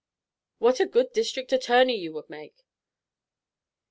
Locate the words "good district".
0.87-1.53